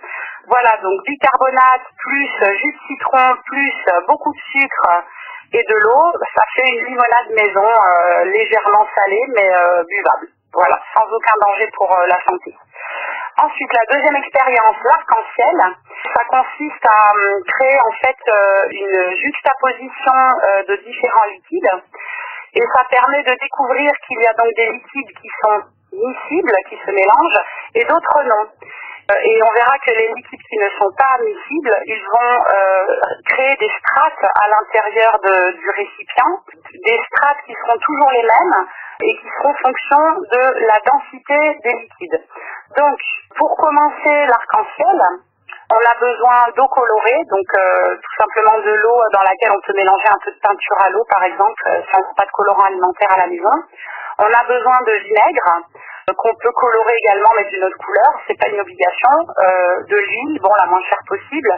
Voilà, 0.47 0.77
donc 0.83 1.01
bicarbonate 1.07 1.83
plus 1.99 2.29
jus 2.59 2.73
de 2.73 2.79
citron 2.89 3.35
plus 3.47 3.75
beaucoup 4.07 4.33
de 4.33 4.41
sucre 4.53 5.05
et 5.53 5.63
de 5.69 5.75
l'eau, 5.77 6.13
ça 6.35 6.43
fait 6.55 6.69
une 6.69 6.87
limonade 6.87 7.31
maison 7.31 7.69
légèrement 8.25 8.87
salée 8.95 9.25
mais 9.35 9.51
buvable. 9.89 10.29
Voilà, 10.53 10.81
sans 10.95 11.05
aucun 11.05 11.35
danger 11.41 11.71
pour 11.77 11.97
la 12.09 12.19
santé. 12.29 12.55
Ensuite, 13.39 13.73
la 13.73 13.97
deuxième 13.97 14.17
expérience, 14.17 14.77
l'arc-en-ciel, 14.85 15.57
ça 16.15 16.25
consiste 16.29 16.85
à 16.85 17.13
créer 17.47 17.81
en 17.81 17.93
fait 17.93 18.17
euh, 18.29 18.69
une 18.71 19.17
juxtaposition 19.17 20.13
euh, 20.13 20.63
de 20.65 20.77
différents 20.85 21.25
liquides 21.25 21.71
et 22.55 22.61
ça 22.75 22.85
permet 22.91 23.23
de 23.23 23.35
découvrir 23.41 23.91
qu'il 24.07 24.21
y 24.21 24.27
a 24.27 24.35
donc 24.35 24.53
des 24.57 24.67
liquides 24.73 25.17
qui 25.23 25.29
sont 25.41 25.63
miscibles, 25.93 26.53
qui 26.69 26.77
se 26.85 26.91
mélangent, 26.91 27.41
et 27.75 27.85
d'autres 27.85 28.23
non. 28.25 28.45
Euh, 29.11 29.15
et 29.23 29.43
on 29.43 29.53
verra 29.55 29.77
que 29.79 29.91
les 29.91 30.09
liquides 30.15 30.43
qui 30.49 30.59
ne 30.59 30.69
sont 30.79 30.93
pas 30.97 31.19
miscibles, 31.25 31.77
ils 31.87 32.05
vont 32.15 32.45
créer 33.27 33.57
des 33.57 33.71
strates 33.81 34.25
à 34.25 34.49
l'intérieur 34.49 35.19
du 35.21 35.71
récipient, 35.71 36.41
des 36.85 36.99
strates 37.13 37.39
qui 37.47 37.55
seront 37.55 37.79
toujours 37.79 38.11
les 38.13 38.23
mêmes, 38.23 38.67
et 39.03 39.17
qui 39.17 39.29
seront 39.39 39.55
fonction 39.63 40.21
de 40.31 40.67
la 40.67 40.79
densité 40.85 41.61
des 41.65 41.73
liquides. 41.73 42.21
Donc, 42.77 42.99
pour 43.37 43.57
commencer 43.57 44.27
l'arc-en-ciel, 44.27 45.03
on 45.71 45.79
a 45.79 45.95
besoin 46.01 46.51
d'eau 46.57 46.67
colorée, 46.67 47.23
donc 47.31 47.47
euh, 47.55 47.95
tout 47.95 48.15
simplement 48.19 48.59
de 48.59 48.73
l'eau 48.83 49.01
dans 49.13 49.23
laquelle 49.23 49.53
on 49.53 49.61
peut 49.61 49.75
mélanger 49.77 50.09
un 50.09 50.19
peu 50.25 50.33
de 50.33 50.41
peinture 50.43 50.83
à 50.83 50.91
l'eau, 50.91 51.05
par 51.09 51.23
exemple, 51.23 51.63
euh, 51.69 51.81
si 51.83 51.97
on 51.97 52.01
n'a 52.01 52.15
pas 52.17 52.27
de 52.27 52.31
colorant 52.33 52.65
alimentaire 52.65 53.13
à 53.13 53.19
la 53.19 53.27
maison. 53.29 53.55
On 54.19 54.27
a 54.27 54.45
besoin 54.49 54.79
de 54.83 54.93
vinaigre, 55.07 55.49
euh, 55.49 55.90
qu'on 56.17 56.35
peut 56.35 56.53
colorer 56.53 56.95
également, 57.05 57.31
mais 57.37 57.45
d'une 57.51 57.65
autre 57.65 57.79
couleur, 57.79 58.13
c'est 58.27 58.39
pas 58.39 58.49
une 58.49 58.61
obligation. 58.61 59.11
de 59.89 59.97
l'huile, 59.97 60.39
bon, 60.43 60.53
la 60.59 60.67
moins 60.67 60.83
chère 60.89 61.03
possible. 61.07 61.51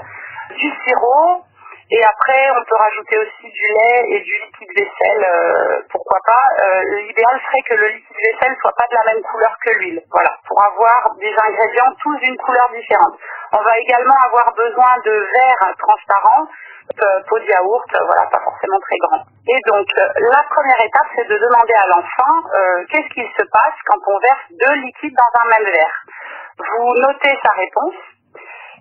Du 0.56 0.70
sirop, 0.86 1.44
et 1.90 2.04
après, 2.04 2.50
on 2.56 2.64
peut 2.64 2.76
rajouter 2.76 3.18
aussi 3.18 3.50
du 3.50 3.66
lait 3.66 4.04
et 4.08 4.20
du 4.20 4.32
liquide 4.32 4.72
vaisselle, 4.76 5.26
euh, 5.28 5.82
pourquoi 5.90 6.18
pas. 6.24 6.44
Euh, 6.60 6.82
l'idéal 7.02 7.40
serait 7.46 7.62
que 7.68 7.74
le 7.74 7.88
liquide 7.88 8.16
vaisselle 8.16 8.56
soit 8.60 8.74
pas 8.76 8.86
de 8.90 8.94
la 8.94 9.12
même 9.12 9.22
couleur 9.22 9.54
que 9.64 9.70
l'huile, 9.78 10.02
voilà, 10.10 10.30
pour 10.46 10.62
avoir 10.62 11.14
des 11.16 11.34
ingrédients 11.36 11.92
tous 12.02 12.16
d'une 12.18 12.36
couleur 12.38 12.70
différente. 12.72 13.14
On 13.52 13.62
va 13.62 13.78
également 13.78 14.16
avoir 14.24 14.54
besoin 14.54 14.96
de 15.04 15.10
verres 15.10 15.74
transparents, 15.78 16.46
euh, 17.02 17.20
pot 17.28 17.38
de 17.38 17.44
yaourt, 17.44 17.90
voilà, 18.06 18.22
pas 18.30 18.40
forcément 18.40 18.78
très 18.80 18.96
grand. 18.98 19.22
Et 19.48 19.58
donc, 19.66 19.86
la 19.96 20.42
première 20.48 20.80
étape, 20.84 21.06
c'est 21.16 21.28
de 21.28 21.38
demander 21.38 21.74
à 21.74 21.86
l'enfant 21.88 22.48
qu'est-ce 22.90 23.12
qu'il 23.12 23.28
se 23.36 23.44
passe 23.50 23.76
quand 23.86 23.98
on 24.06 24.18
verse 24.18 24.46
deux 24.50 24.74
liquides 24.80 25.16
dans 25.16 25.40
un 25.40 25.48
même 25.48 25.72
verre. 25.72 26.02
Vous 26.58 26.94
notez 26.96 27.36
sa 27.42 27.50
réponse 27.52 27.94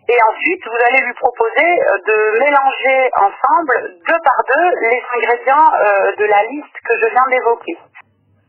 et 0.10 0.18
ensuite, 0.24 0.66
vous 0.66 0.82
allez 0.90 1.06
lui 1.06 1.14
proposer 1.14 1.62
euh, 1.62 1.98
de 2.08 2.40
mélanger 2.40 3.10
ensemble, 3.16 3.74
deux 4.08 4.20
par 4.24 4.42
deux, 4.50 4.70
les 4.82 5.02
ingrédients 5.16 5.72
euh, 5.76 6.16
de 6.18 6.26
la 6.26 6.44
liste 6.50 6.76
que 6.84 6.94
je 7.02 7.10
viens 7.10 7.26
d'évoquer. 7.30 7.78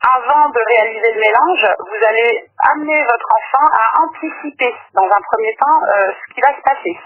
Avant 0.02 0.49
de 0.49 0.59
réaliser 0.66 1.12
le 1.12 1.21
mélange, 1.21 1.66
vous 1.78 2.06
allez 2.09 2.44
amener 2.59 3.04
votre 3.04 3.28
enfant 3.30 3.68
à 3.71 4.02
anticiper, 4.02 4.75
dans 4.94 5.04
un 5.04 5.21
premier 5.30 5.54
temps, 5.56 5.82
euh, 5.85 6.11
ce 6.11 6.35
qui 6.35 6.40
va 6.40 6.56
se 6.56 6.62
passer. 6.62 6.97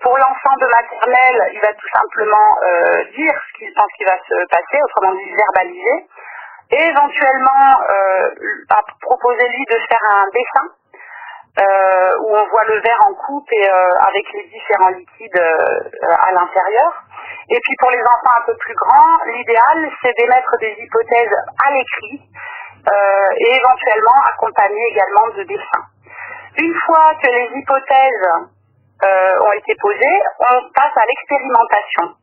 Pour 0.00 0.16
l'enfant 0.18 0.54
de 0.60 0.66
maternelle, 0.66 1.50
il 1.52 1.60
va 1.60 1.72
tout 1.74 1.88
simplement 1.94 2.58
dire 3.16 3.32
ce 3.32 3.58
qu'il 3.58 3.72
pense 3.74 3.90
qui 3.96 4.04
va 4.04 4.16
se 4.28 4.46
passer, 4.50 4.82
autrement 4.82 5.14
dit 5.14 5.34
verbaliser, 5.34 6.06
et 6.72 6.82
éventuellement 6.88 7.80
à 8.68 8.82
proposer 9.00 9.48
lui 9.48 9.64
de 9.70 9.78
faire 9.88 10.04
un 10.10 10.26
dessin 10.34 10.74
euh, 11.56 12.18
où 12.18 12.36
on 12.36 12.48
voit 12.48 12.64
le 12.64 12.80
verre 12.80 12.98
en 13.06 13.14
coupe 13.14 13.46
et 13.52 13.70
euh, 13.70 13.94
avec 14.00 14.26
les 14.32 14.42
différents 14.48 14.88
liquides 14.88 15.38
euh, 15.38 16.16
à 16.18 16.32
l'intérieur. 16.32 16.92
Et 17.48 17.60
puis 17.62 17.76
pour 17.78 17.92
les 17.92 18.00
enfants 18.00 18.34
un 18.42 18.46
peu 18.46 18.56
plus 18.56 18.74
grands, 18.74 19.22
l'idéal 19.26 19.88
c'est 20.02 20.12
d'émettre 20.18 20.50
des 20.58 20.74
hypothèses 20.80 21.36
à 21.64 21.70
l'écrit 21.72 22.22
et 23.36 23.56
éventuellement 23.56 24.20
accompagnées 24.34 24.86
également 24.90 25.28
de 25.36 25.42
dessins. 25.44 25.86
Une 26.58 26.74
fois 26.84 27.12
que 27.22 27.30
les 27.30 27.58
hypothèses 27.58 28.28
ont 29.40 29.52
été 29.52 29.74
posées, 29.80 30.20
on 30.40 30.60
passe 30.74 30.92
à 30.96 31.06
l'expérimentation. 31.06 32.14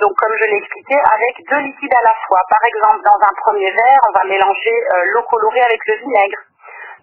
donc 0.00 0.12
comme 0.16 0.32
je 0.40 0.44
l'ai 0.50 0.56
expliqué, 0.56 0.94
avec 0.94 1.36
deux 1.50 1.58
liquides 1.58 1.94
à 1.94 2.02
la 2.02 2.14
fois. 2.26 2.40
Par 2.48 2.60
exemple, 2.64 3.04
dans 3.04 3.28
un 3.28 3.34
premier 3.44 3.70
verre, 3.72 4.00
on 4.08 4.18
va 4.18 4.24
mélanger 4.24 4.84
l'eau 5.12 5.22
colorée 5.24 5.62
avec 5.62 5.80
le 5.86 5.96
vinaigre. 5.96 6.38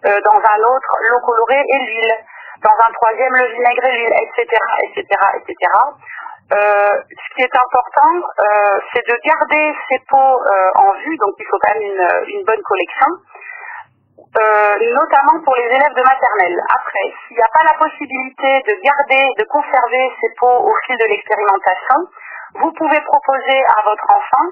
Dans 0.04 0.36
un 0.36 0.60
autre, 0.64 0.96
l'eau 1.10 1.20
colorée 1.20 1.62
et 1.68 1.78
l'huile. 1.78 2.14
Dans 2.62 2.76
un 2.78 2.92
troisième, 2.92 3.34
le 3.34 3.46
vinaigre 3.52 3.84
et 3.84 3.92
l'huile, 3.92 4.14
etc., 4.14 4.62
etc., 4.84 5.04
etc. 5.36 5.56
ce 6.50 7.34
qui 7.34 7.42
est 7.42 7.56
important, 7.56 8.12
c'est 8.92 9.06
de 9.08 9.16
garder 9.24 9.74
ces 9.88 9.98
pots 10.08 10.40
en 10.74 10.92
vue, 11.04 11.16
donc 11.18 11.34
il 11.38 11.46
faut 11.50 11.58
quand 11.58 11.74
même 11.74 12.24
une 12.28 12.44
bonne 12.44 12.62
collection. 12.62 13.06
Euh, 14.34 14.92
notamment 14.94 15.38
pour 15.44 15.54
les 15.54 15.66
élèves 15.66 15.94
de 15.94 16.02
maternelle. 16.02 16.58
Après, 16.68 17.06
s'il 17.22 17.36
n'y 17.36 17.42
a 17.42 17.50
pas 17.54 17.62
la 17.62 17.78
possibilité 17.78 18.62
de 18.66 18.74
garder, 18.82 19.30
de 19.38 19.44
conserver 19.44 20.10
ces 20.20 20.28
pots 20.40 20.58
au 20.58 20.74
fil 20.86 20.96
de 20.98 21.04
l'expérimentation, 21.04 21.98
vous 22.54 22.72
pouvez 22.72 23.00
proposer 23.02 23.62
à 23.62 23.82
votre 23.84 24.06
enfant 24.10 24.46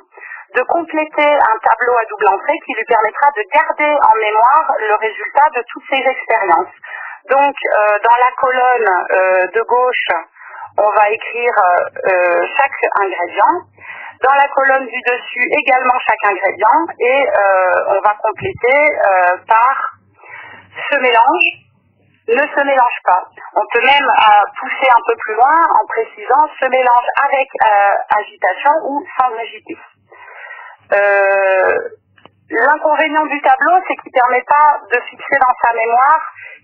de 0.55 0.63
compléter 0.63 1.33
un 1.33 1.59
tableau 1.63 1.97
à 1.97 2.05
double 2.11 2.29
entrée 2.29 2.59
qui 2.67 2.75
lui 2.75 2.85
permettra 2.85 3.31
de 3.37 3.43
garder 3.53 3.93
en 4.03 4.15
mémoire 4.17 4.73
le 4.79 4.95
résultat 4.95 5.49
de 5.55 5.63
toutes 5.73 5.85
ces 5.91 6.03
expériences. 6.05 6.75
Donc, 7.31 7.55
euh, 7.55 7.99
dans 8.05 8.17
la 8.19 8.33
colonne 8.37 9.07
euh, 9.13 9.47
de 9.49 9.63
gauche, 9.63 10.09
on 10.79 10.91
va 10.91 11.11
écrire 11.11 11.55
chaque 12.57 12.91
ingrédient. 12.99 13.61
Dans 14.23 14.35
la 14.35 14.47
colonne 14.55 14.87
du 14.87 15.01
dessus, 15.03 15.49
également 15.51 15.99
chaque 16.07 16.31
ingrédient. 16.31 16.87
Et 17.01 17.27
euh, 17.27 17.97
on 17.97 18.01
va 18.01 18.15
compléter 18.23 18.95
euh, 18.95 19.37
par 19.49 19.99
ce 20.91 20.97
mélange 20.99 21.45
ne 22.29 22.43
se 22.43 22.65
mélange 22.65 23.01
pas. 23.05 23.25
On 23.57 23.67
peut 23.73 23.85
même 23.85 24.09
euh, 24.09 24.43
pousser 24.61 24.91
un 24.91 25.03
peu 25.09 25.17
plus 25.17 25.35
loin 25.35 25.67
en 25.75 25.85
précisant 25.87 26.47
ce 26.61 26.67
mélange 26.69 27.07
avec 27.21 27.49
agitation 28.11 28.71
ou 28.85 29.05
sans 29.19 29.35
agiter. 29.35 29.77
L'inconvénient 32.51 33.25
du 33.27 33.41
tableau, 33.41 33.81
c'est 33.89 33.97
qu'il 33.97 34.13
ne 34.15 34.21
permet 34.21 34.45
pas 34.47 34.77
de 34.93 35.01
fixer 35.09 35.39
dans 35.41 35.55
sa 35.65 35.73
mémoire 35.73 36.21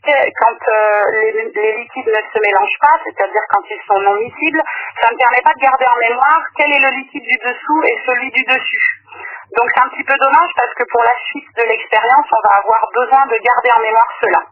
quand 0.07 0.59
euh, 0.69 1.05
les, 1.11 1.77
liquides 1.77 2.07
ne 2.07 2.23
se 2.33 2.39
mélangent 2.41 2.81
pas, 2.81 2.97
c'est-à-dire 3.05 3.43
quand 3.51 3.63
ils 3.69 3.83
sont 3.87 4.01
non 4.01 4.15
miscibles, 4.15 4.63
ça 5.01 5.11
ne 5.13 5.19
permet 5.19 5.43
pas 5.45 5.53
de 5.55 5.61
garder 5.61 5.85
en 5.85 5.99
mémoire 5.99 6.41
quel 6.57 6.73
est 6.73 6.81
le 6.81 6.91
liquide 6.97 7.25
du 7.25 7.39
dessous 7.45 7.83
et 7.85 7.97
celui 8.07 8.31
du 8.31 8.43
dessus. 8.45 8.87
Donc 9.57 9.69
c'est 9.75 9.83
un 9.83 9.89
petit 9.89 10.05
peu 10.05 10.17
dommage 10.19 10.51
parce 10.57 10.73
que 10.75 10.85
pour 10.91 11.03
la 11.03 11.15
suite 11.31 11.49
de 11.57 11.63
l'expérience, 11.69 12.27
on 12.33 12.49
va 12.49 12.55
avoir 12.57 12.83
besoin 12.95 13.27
de 13.27 13.37
garder 13.43 13.71
en 13.73 13.81
mémoire 13.81 14.09
cela. 14.21 14.43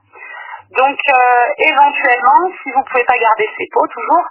Donc 0.76 0.98
euh, 0.98 1.46
éventuellement, 1.58 2.50
si 2.62 2.70
vous 2.72 2.80
ne 2.80 2.88
pouvez 2.90 3.04
pas 3.04 3.18
garder 3.18 3.48
ces 3.56 3.66
pots 3.72 3.86
toujours, 3.86 4.24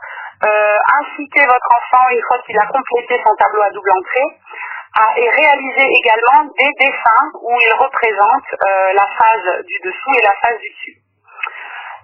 euh, 0.45 0.77
incitez 0.99 1.45
votre 1.45 1.69
enfant, 1.71 2.09
une 2.11 2.21
fois 2.27 2.37
qu'il 2.45 2.59
a 2.59 2.65
complété 2.67 3.21
son 3.23 3.33
tableau 3.35 3.61
à 3.61 3.69
double 3.71 3.91
entrée, 3.91 4.29
et 5.17 5.29
réaliser 5.29 5.87
également 5.91 6.47
des 6.57 6.71
dessins 6.79 7.27
où 7.41 7.51
il 7.59 7.73
représente 7.83 8.47
euh, 8.53 8.93
la 8.93 9.07
phase 9.19 9.65
du 9.65 9.77
dessous 9.83 10.13
et 10.17 10.23
la 10.23 10.33
phase 10.41 10.57
du 10.59 10.69
dessus. 10.69 10.97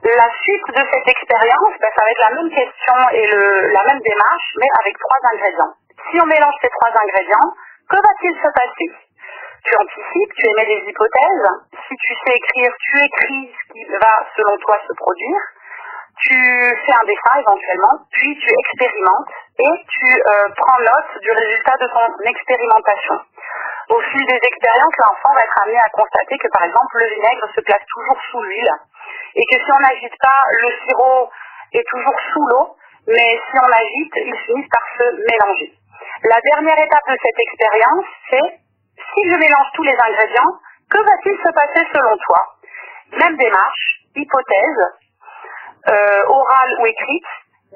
La 0.04 0.28
suite 0.44 0.68
de 0.76 0.84
cette 0.92 1.08
expérience, 1.08 1.74
ben, 1.80 1.90
ça 1.96 2.04
va 2.04 2.12
être 2.12 2.30
la 2.30 2.36
même 2.36 2.50
question 2.50 2.98
et 3.14 3.28
la 3.72 3.84
même 3.86 4.00
démarche, 4.02 4.50
mais 4.60 4.68
avec 4.82 4.98
trois 4.98 5.20
ingrédients. 5.32 5.74
Si 6.10 6.20
on 6.20 6.26
mélange 6.26 6.56
ces 6.62 6.70
trois 6.70 6.90
ingrédients, 6.90 7.54
que 7.88 7.96
va-t-il 7.96 8.34
se 8.36 8.50
passer? 8.52 8.90
Tu 9.64 9.78
anticipes, 9.78 10.34
tu 10.36 10.50
émets 10.50 10.66
des 10.66 10.90
hypothèses. 10.90 11.50
Si 11.88 11.96
tu 11.96 12.14
sais 12.26 12.34
écrire, 12.34 12.74
tu 12.80 12.98
écris 13.06 13.54
ce 13.54 13.74
qui 13.74 13.86
va, 14.02 14.26
selon 14.36 14.58
toi, 14.58 14.80
se 14.88 14.94
produire. 14.98 15.42
Tu 16.20 16.36
fais 16.36 16.94
un 16.94 17.06
dessin 17.06 17.40
éventuellement, 17.40 17.98
puis 18.12 18.38
tu 18.38 18.50
expérimentes 18.54 19.32
et 19.60 19.74
tu 19.88 20.06
euh, 20.06 20.48
prends 20.56 20.80
note 20.80 21.22
du 21.22 21.32
résultat 21.32 21.78
de 21.80 21.88
ton 21.88 22.30
expérimentation. 22.30 23.16
Au 23.90 24.00
fil 24.00 24.26
des 24.26 24.40
expériences, 24.44 24.98
l'enfant 25.00 25.34
va 25.34 25.42
être 25.42 25.62
amené 25.64 25.80
à 25.80 25.90
constater 25.90 26.38
que 26.38 26.48
par 26.54 26.64
exemple 26.64 26.98
le 27.00 27.08
vinaigre 27.16 27.48
se 27.56 27.62
place 27.62 27.84
toujours 27.92 28.22
sous 28.32 28.42
l'huile 28.44 28.72
et 29.36 29.44
que 29.46 29.64
si 29.64 29.72
on 29.72 29.80
n'agite 29.80 30.16
pas, 30.22 30.44
le 30.52 30.70
sirop 30.86 31.30
est 31.74 31.88
toujours 31.90 32.20
sous 32.34 32.46
l'eau, 32.48 32.76
mais 33.08 33.40
si 33.50 33.58
on 33.58 33.72
agite, 33.72 34.14
ils 34.16 34.40
finissent 34.46 34.70
par 34.70 34.86
se 34.98 35.04
mélanger. 35.04 35.74
La 36.24 36.40
dernière 36.42 36.78
étape 36.78 37.08
de 37.10 37.18
cette 37.24 37.40
expérience, 37.40 38.06
c'est 38.30 38.60
si 39.14 39.22
je 39.30 39.36
mélange 39.36 39.68
tous 39.74 39.84
les 39.84 39.98
ingrédients, 39.98 40.54
que 40.90 41.00
va-t-il 41.00 41.38
se 41.38 41.52
passer 41.52 41.88
selon 41.94 42.16
toi? 42.18 42.46
Même 43.18 43.38
démarche, 43.38 44.02
hypothèse, 44.16 44.84
orale 45.88 46.76
ou 46.80 46.86
écrite, 46.86 47.26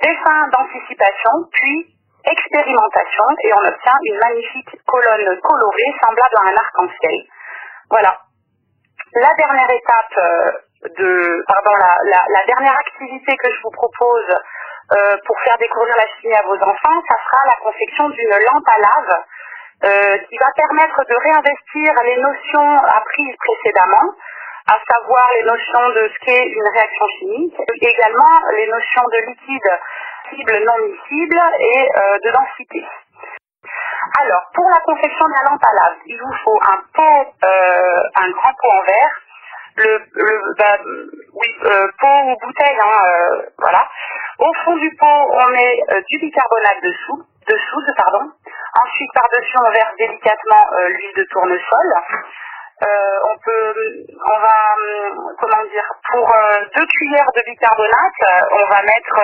dessin 0.02 0.48
d'anticipation, 0.52 1.32
puis 1.52 1.96
expérimentation, 2.26 3.26
et 3.44 3.54
on 3.54 3.66
obtient 3.66 3.98
une 4.04 4.18
magnifique 4.18 4.70
colonne 4.88 5.40
colorée 5.42 5.94
semblable 6.02 6.36
à 6.38 6.42
un 6.42 6.56
arc-en-ciel. 6.56 7.22
Voilà. 7.90 8.18
La 9.14 9.34
dernière 9.34 9.70
étape 9.70 10.18
euh, 10.18 10.52
de, 10.98 11.44
pardon, 11.48 11.72
la, 11.76 12.46
dernière 12.48 12.78
activité 12.78 13.38
que 13.38 13.52
je 13.52 13.62
vous 13.64 13.72
propose 13.72 14.26
euh, 14.92 15.18
pour 15.26 15.40
faire 15.42 15.58
découvrir 15.58 15.96
la 15.96 16.08
chimie 16.20 16.36
à 16.36 16.42
vos 16.42 16.58
enfants, 16.58 17.02
ça 17.08 17.16
sera 17.26 17.46
la 17.46 17.56
confection 17.64 18.10
d'une 18.10 18.38
lampe 18.48 18.68
à 18.68 18.80
lave 18.80 19.20
euh, 19.86 20.18
qui 20.30 20.38
va 20.38 20.52
permettre 20.56 21.02
de 21.06 21.16
réinvestir 21.16 21.94
les 22.04 22.18
notions 22.22 22.78
apprises 22.84 23.36
précédemment 23.38 24.14
à 24.68 24.78
savoir 24.90 25.30
les 25.38 25.44
notions 25.44 25.90
de 25.90 26.10
ce 26.10 26.26
qu'est 26.26 26.46
une 26.46 26.70
réaction 26.74 27.06
chimique, 27.20 27.56
également 27.82 28.40
les 28.58 28.68
notions 28.68 29.04
de 29.12 29.18
liquide 29.30 29.80
cible, 30.30 30.64
non 30.66 30.78
miscible 30.88 31.40
et 31.60 31.90
euh, 31.96 32.18
de 32.24 32.32
densité. 32.32 32.86
Alors, 34.22 34.42
pour 34.54 34.70
la 34.70 34.80
confection 34.80 35.26
de 35.28 35.34
la 35.34 35.50
lampe 35.50 35.64
à 35.64 35.74
lave, 35.74 35.98
il 36.06 36.18
vous 36.20 36.34
faut 36.44 36.60
un 36.68 36.80
pot, 36.94 37.34
euh, 37.44 38.04
un 38.16 38.30
grand 38.32 38.54
pot 38.62 38.72
en 38.72 38.82
verre, 38.82 39.22
le, 39.78 40.00
le 40.16 40.56
bah, 40.58 40.78
oui, 41.34 41.56
euh, 41.66 41.88
pot 42.00 42.22
ou 42.24 42.36
bouteille, 42.42 42.78
hein, 42.82 43.42
voilà. 43.60 43.88
Au 44.40 44.52
fond 44.64 44.76
du 44.78 44.90
pot, 44.96 45.06
on 45.06 45.48
met 45.50 45.80
du 46.10 46.20
bicarbonate 46.20 46.82
dessous, 46.82 47.24
dessous, 47.48 47.82
pardon. 47.98 48.32
Ensuite, 48.82 49.12
par-dessus, 49.14 49.58
on 49.58 49.70
verse 49.72 49.96
délicatement 49.98 50.68
l'huile 50.90 51.16
de 51.16 51.24
tournesol. 51.32 51.94
Euh, 52.84 52.88
on 53.24 53.38
peut, 53.38 54.06
on 54.20 54.40
va, 54.42 54.76
comment 55.40 55.64
dire, 55.64 55.90
pour 56.12 56.30
euh, 56.30 56.58
deux 56.76 56.86
cuillères 56.86 57.32
de 57.34 57.42
bicarbonate, 57.48 58.22
euh, 58.24 58.42
on 58.52 58.66
va 58.68 58.82
mettre 58.82 59.22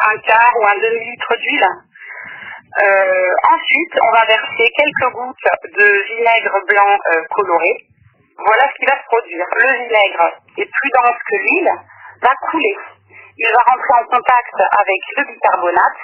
un 0.00 0.18
quart 0.18 0.52
ou 0.60 0.66
un 0.66 0.74
demi-litre 0.80 1.36
d'huile. 1.36 1.68
ensuite, 3.54 3.94
on 4.02 4.10
va 4.10 4.24
verser 4.26 4.66
quelques 4.76 5.12
gouttes 5.12 5.48
de 5.78 5.86
vinaigre 6.16 6.58
blanc 6.66 6.98
coloré. 7.30 7.76
Voilà 8.44 8.66
ce 8.66 8.74
qui 8.80 8.86
va 8.86 8.98
se 8.98 9.06
produire. 9.06 9.46
Le 9.54 9.72
vinaigre 9.86 10.30
est 10.58 10.66
plus 10.66 10.90
dense 10.90 11.18
que 11.30 11.36
l'huile, 11.36 11.70
va 12.20 12.34
couler. 12.50 12.76
Il 13.38 13.50
va 13.54 13.62
rentrer 13.62 13.94
en 13.94 14.06
contact 14.10 14.54
avec 14.58 15.00
le 15.18 15.24
bicarbonate, 15.32 16.02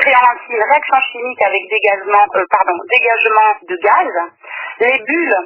créant 0.00 0.24
ainsi 0.24 0.56
une 0.56 0.64
réaction 0.72 1.00
chimique 1.12 1.42
avec 1.42 1.68
dégagement, 1.68 2.24
pardon, 2.48 2.78
dégagement 2.88 3.52
de 3.68 3.76
gaz 3.76 4.30
les 4.80 4.98
bulles 4.98 5.36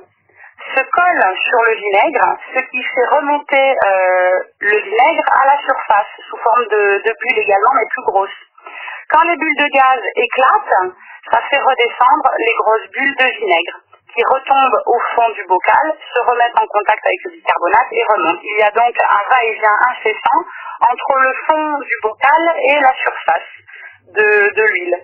se 0.74 0.80
collent 0.80 1.34
sur 1.50 1.60
le 1.62 1.74
vinaigre, 1.74 2.38
ce 2.54 2.60
qui 2.70 2.82
fait 2.82 3.06
remonter 3.10 3.76
euh, 3.84 4.38
le 4.60 4.78
vinaigre 4.78 5.24
à 5.32 5.46
la 5.46 5.58
surface, 5.58 6.06
sous 6.28 6.36
forme 6.38 6.64
de, 6.70 7.02
bulles 7.02 7.38
également, 7.38 7.72
mais 7.74 7.86
plus 7.90 8.04
grosses. 8.04 8.40
Quand 9.10 9.22
les 9.22 9.36
bulles 9.36 9.58
de 9.58 9.68
gaz 9.74 10.00
éclatent, 10.16 10.94
ça 11.30 11.40
fait 11.50 11.58
redescendre 11.58 12.30
les 12.38 12.54
grosses 12.62 12.88
bulles 12.92 13.16
de 13.18 13.28
vinaigre 13.40 13.76
qui 14.14 14.22
retombent 14.22 14.80
au 14.86 14.98
fond 15.14 15.28
du 15.30 15.44
bocal, 15.46 15.92
se 16.14 16.20
remettent 16.22 16.58
en 16.60 16.66
contact 16.66 17.04
avec 17.04 17.18
le 17.24 17.30
bicarbonate 17.32 17.90
et 17.90 18.04
remontent. 18.08 18.40
Il 18.44 18.60
y 18.60 18.62
a 18.62 18.70
donc 18.70 18.94
un 19.02 19.22
va-et-vient 19.34 19.78
incessant 19.90 20.40
entre 20.78 21.18
le 21.18 21.32
fond 21.46 21.78
du 21.78 21.96
bocal 22.02 22.54
et 22.62 22.78
la 22.78 22.94
surface 22.94 23.50
de 24.14 24.62
l'huile. 24.62 24.96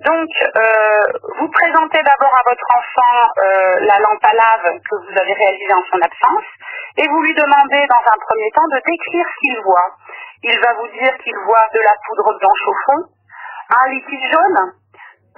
Donc, 0.00 0.30
euh, 0.56 1.02
vous 1.38 1.48
présentez 1.50 2.00
d'abord 2.02 2.32
à 2.32 2.42
votre 2.48 2.66
enfant 2.72 3.20
euh, 3.36 3.80
la 3.80 3.98
lampe 3.98 4.24
à 4.24 4.32
lave 4.32 4.78
que 4.80 4.96
vous 4.96 5.12
avez 5.12 5.34
réalisée 5.34 5.74
en 5.74 5.84
son 5.92 6.00
absence 6.00 6.48
et 6.96 7.06
vous 7.06 7.20
lui 7.20 7.34
demandez 7.34 7.84
dans 7.86 8.00
un 8.08 8.16
premier 8.16 8.50
temps 8.54 8.68
de 8.72 8.80
décrire 8.80 9.26
ce 9.28 9.40
qu'il 9.40 9.60
voit. 9.60 9.90
Il 10.42 10.58
va 10.60 10.72
vous 10.72 10.88
dire 10.88 11.12
qu'il 11.18 11.36
voit 11.44 11.66
de 11.74 11.80
la 11.84 11.92
poudre 12.06 12.32
blanche 12.38 12.64
au 12.66 12.74
fond, 12.86 13.12
un 13.76 13.88
liquide 13.90 14.24
jaune. 14.32 14.72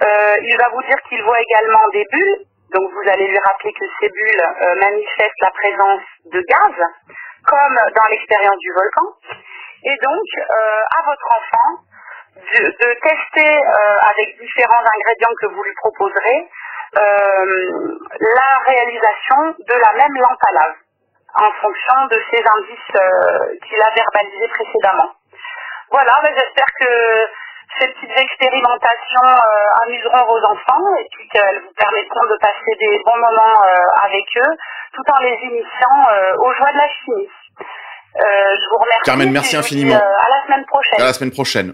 Euh, 0.01 0.35
il 0.41 0.57
va 0.57 0.69
vous 0.69 0.83
dire 0.83 1.01
qu'il 1.09 1.21
voit 1.23 1.41
également 1.41 1.83
des 1.91 2.05
bulles. 2.09 2.45
Donc, 2.71 2.89
vous 2.89 3.09
allez 3.11 3.27
lui 3.27 3.39
rappeler 3.39 3.73
que 3.73 3.85
ces 3.99 4.07
bulles 4.07 4.79
manifestent 4.79 5.41
la 5.41 5.51
présence 5.51 6.01
de 6.31 6.41
gaz, 6.47 6.87
comme 7.45 7.75
dans 7.95 8.07
l'expérience 8.09 8.57
du 8.57 8.71
volcan. 8.71 9.07
Et 9.83 9.95
donc, 10.01 10.25
à 10.49 11.03
votre 11.05 11.27
enfant, 11.35 11.83
de, 12.35 12.99
tester 13.01 13.57
euh, 13.57 14.11
avec 14.11 14.37
différents 14.39 14.83
ingrédients 14.83 15.33
que 15.41 15.47
vous 15.47 15.63
lui 15.63 15.73
proposerez 15.75 16.49
euh, 16.97 17.97
la 18.19 18.51
réalisation 18.65 19.55
de 19.57 19.73
la 19.73 19.93
même 19.97 20.15
lampe 20.21 20.43
à 20.47 20.51
lave 20.53 20.75
en 21.35 21.51
fonction 21.61 22.07
de 22.11 22.21
ces 22.31 22.43
indices 22.45 22.95
euh, 22.95 23.55
qu'il 23.65 23.81
a 23.81 23.89
verbalisés 23.95 24.47
précédemment. 24.49 25.09
Voilà, 25.89 26.19
ben, 26.21 26.33
j'espère 26.37 26.67
que 26.79 27.27
ces 27.79 27.87
petites 27.87 28.17
expérimentations 28.17 29.25
euh, 29.25 29.83
amuseront 29.83 30.25
vos 30.25 30.45
enfants 30.45 30.95
et 30.99 31.07
puis 31.11 31.27
qu'elles 31.29 31.59
vous 31.61 31.73
permettront 31.75 32.25
de 32.29 32.37
passer 32.37 32.77
des 32.79 32.99
bons 33.03 33.17
moments 33.17 33.63
euh, 33.63 34.05
avec 34.05 34.25
eux 34.37 34.53
tout 34.93 35.03
en 35.11 35.19
les 35.21 35.37
initiant 35.41 36.09
euh, 36.11 36.35
aux 36.37 36.53
joies 36.53 36.71
de 36.71 36.77
la 36.77 36.87
chimie. 36.87 37.29
je 38.15 38.69
vous 38.69 38.77
remercie. 38.77 39.03
Carmen, 39.05 39.31
merci 39.31 39.57
infiniment. 39.57 39.95
à 39.95 40.29
la 40.29 40.45
semaine 40.45 40.65
prochaine. 40.65 41.01
À 41.01 41.05
la 41.05 41.13
semaine 41.13 41.31
prochaine. 41.31 41.73